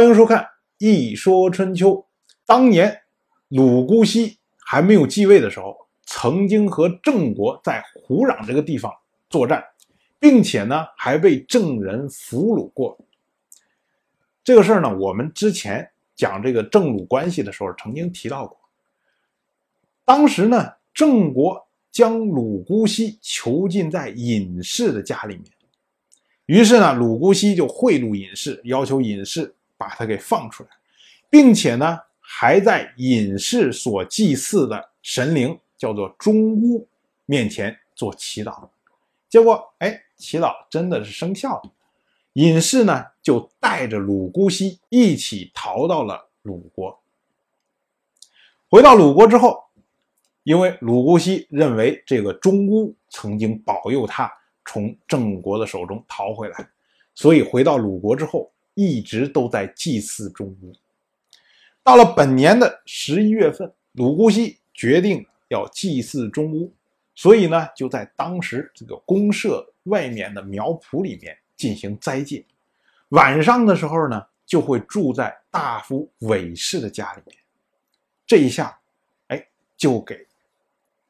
[0.00, 0.42] 欢迎收看
[0.78, 1.90] 《一说春秋》。
[2.46, 3.02] 当年
[3.48, 5.76] 鲁姑息还没有继位的时候，
[6.06, 8.90] 曾经和郑国在胡壤这个地方
[9.28, 9.62] 作战，
[10.18, 12.98] 并且呢还被郑人俘虏过。
[14.42, 15.86] 这个事儿呢，我们之前
[16.16, 18.58] 讲这个郑鲁关系的时候曾经提到过。
[20.06, 25.44] 当时呢，郑国将鲁姑息囚禁在尹氏的家里面，
[26.46, 29.54] 于是呢，鲁姑息就贿赂尹氏，要求尹氏。
[29.80, 30.68] 把他给放出来，
[31.30, 36.86] 并且呢，还在隐士所祭祀的神灵叫做中巫
[37.24, 38.68] 面前做祈祷，
[39.26, 41.72] 结果哎，祈祷真的是生效了。
[42.34, 47.00] 隐士呢就带着鲁姑息一起逃到了鲁国。
[48.68, 49.64] 回到鲁国之后，
[50.42, 54.30] 因为鲁姑息认为这个中巫曾经保佑他
[54.66, 56.68] 从郑国的手中逃回来，
[57.14, 58.52] 所以回到鲁国之后。
[58.80, 60.72] 一直都在祭祀中巫。
[61.82, 66.72] 到了本年的十一月份，鲁姑息决定要祭祀中巫，
[67.14, 72.42] 所以呢，就在当时这个公社外面的苗圃里面进行斋戒。
[73.10, 77.36] 晚上的时候呢，就会住在大夫韦氏的家里面。
[78.26, 78.78] 这一下，
[79.26, 80.26] 哎，就给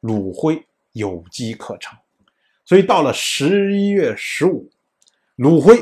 [0.01, 1.97] 鲁徽有机可乘。
[2.65, 4.69] 所以到了十一月十五，
[5.35, 5.81] 鲁辉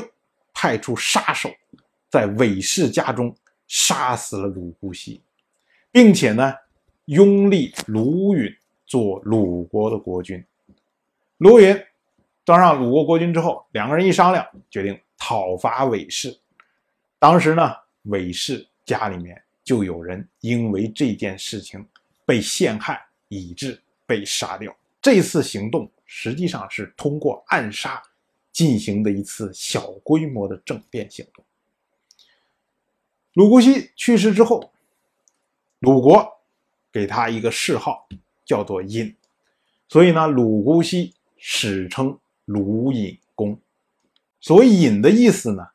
[0.52, 1.50] 派出杀手。
[2.10, 3.34] 在韦氏家中
[3.68, 5.22] 杀死了鲁姑息，
[5.92, 6.52] 并且呢，
[7.06, 8.52] 拥立鲁允
[8.84, 10.44] 做鲁国的国君。
[11.38, 11.80] 鲁允
[12.44, 16.36] 当上鲁国国君之后，两个人一商量，决定讨伐韦氏。
[17.18, 17.72] 当时呢，
[18.02, 21.86] 韦氏家里面就有人因为这件事情
[22.26, 24.74] 被陷害，以致被杀掉。
[25.00, 28.02] 这次行动实际上是通过暗杀
[28.50, 31.44] 进行的一次小规模的政变行动。
[33.34, 34.72] 鲁姑息去世之后，
[35.78, 36.40] 鲁国
[36.90, 38.08] 给他一个谥号，
[38.44, 39.14] 叫做尹，
[39.88, 43.56] 所以呢，鲁姑息史称鲁尹公。
[44.40, 45.68] 所谓尹的意思呢，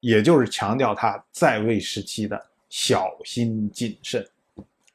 [0.00, 4.28] 也就是强调他在位时期的小心谨慎。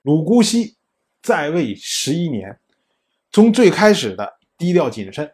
[0.04, 0.76] 鲁姑息
[1.24, 2.60] 在位十一年，
[3.32, 5.34] 从最开始的低调谨慎，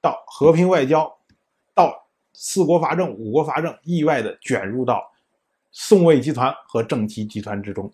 [0.00, 1.18] 到和平外交，
[1.74, 5.11] 到四国伐郑、五国伐郑，意外的卷入到。
[5.72, 7.90] 宋魏集团和郑齐集团之中，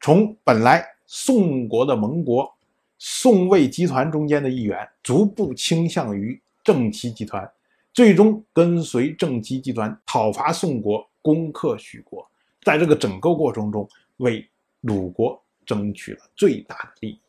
[0.00, 2.48] 从本来宋国的盟国
[2.96, 7.50] 宋魏集团中间的一员，逐步倾向于郑齐集团，
[7.92, 12.24] 最终跟随郑齐集团讨伐宋国，攻克许国。
[12.62, 14.48] 在这个整个过程中，为
[14.82, 17.20] 鲁国争取了最大的利益，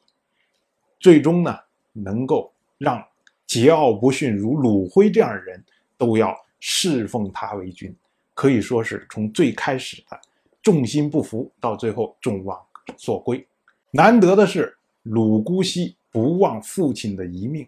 [1.00, 1.57] 最终呢，
[1.94, 3.03] 能够让
[3.47, 5.63] 桀骜不驯如鲁辉这样的人
[5.97, 7.95] 都要侍奉他为君。
[8.39, 10.17] 可以说是从最开始的
[10.63, 12.57] 众心不服，到最后众望
[12.95, 13.45] 所归。
[13.91, 14.73] 难得的是，
[15.03, 17.67] 鲁姑息不忘父亲的遗命，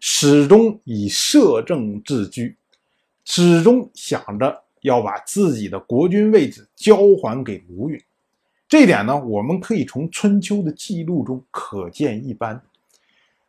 [0.00, 2.56] 始终以摄政自居，
[3.24, 8.02] 始终想着要把自己的国君位置交还给鲁允。
[8.68, 12.60] 这点呢，我们可以从春秋的记录中可见一斑。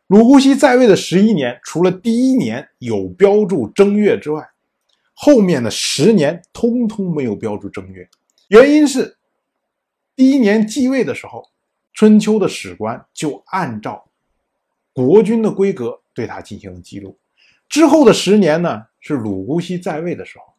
[0.06, 4.48] 鲁姑息在位的十一年，除了第一年有标注正月之外，
[5.22, 8.08] 后面的十年通通没有标注正月，
[8.48, 9.18] 原因是
[10.16, 11.46] 第一年继位的时候，
[11.92, 14.08] 春秋的史官就按照
[14.94, 17.18] 国君的规格对他进行了记录。
[17.68, 20.54] 之后的十年呢，是鲁姑息在位的时候，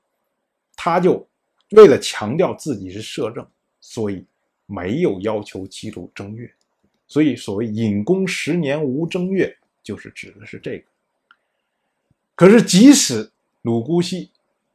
[0.76, 1.28] 他就
[1.72, 3.44] 为了强调自己是摄政，
[3.80, 4.24] 所以
[4.68, 6.48] 没有要求记录正月。
[7.08, 10.86] 所以所谓隐公十年无正月，就是指的是这个。
[12.36, 13.32] 可是即使
[13.64, 14.30] 鲁姑息，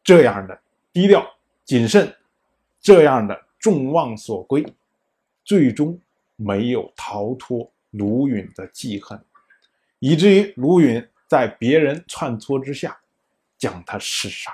[0.07, 0.57] 这样的
[0.93, 1.29] 低调
[1.65, 2.15] 谨慎，
[2.81, 4.65] 这样的众望所归，
[5.45, 6.01] 最终
[6.37, 9.21] 没有逃脱卢允的记恨，
[9.99, 12.97] 以至于卢允在别人串搓之下
[13.59, 14.53] 将他弑杀。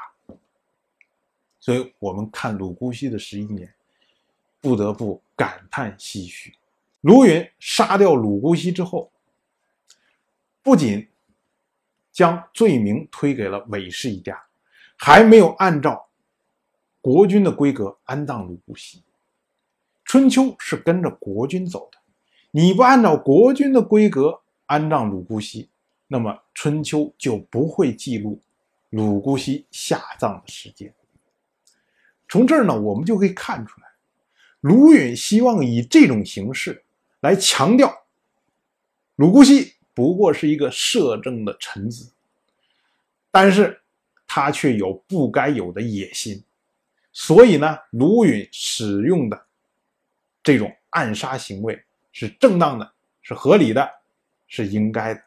[1.61, 3.71] 所以，我们看鲁姑息的十一年，
[4.59, 6.55] 不得不感叹唏嘘。
[7.03, 9.13] 卢允杀掉鲁姑息之后，
[10.63, 11.07] 不仅
[12.11, 14.43] 将罪名推给了韦氏一家。
[15.05, 16.09] 还没有按照
[17.01, 19.03] 国君的规格安葬鲁姑息。
[20.05, 21.99] 春秋是跟着国君走的，
[22.53, 25.69] 你不按照国君的规格安葬鲁姑息，
[26.07, 28.41] 那么春秋就不会记录
[28.91, 30.95] 鲁姑息下葬的时间。
[32.29, 33.89] 从这儿呢，我们就可以看出来，
[34.61, 36.85] 鲁允希望以这种形式
[37.19, 37.93] 来强调
[39.17, 42.13] 鲁姑息不过是一个摄政的臣子，
[43.33, 43.82] 但是。
[44.35, 46.43] 他却有不该有的野心，
[47.13, 49.47] 所以呢，卢允使用的
[50.43, 51.79] 这种暗杀行为
[52.13, 53.87] 是正当的，是合理的，
[54.49, 55.23] 是应该的。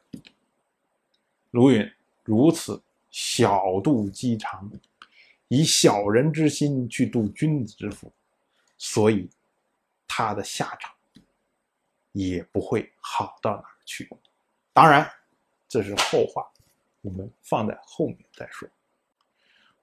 [1.52, 1.88] 卢允
[2.24, 2.82] 如此
[3.12, 4.68] 小肚鸡肠，
[5.50, 8.12] 以小人之心去度君子之腹，
[8.76, 9.30] 所以
[10.08, 10.92] 他的下场
[12.12, 14.10] 也不会好到哪去。
[14.74, 15.08] 当然，
[15.70, 16.44] 这是后话，
[17.02, 18.68] 我们放在后面再说。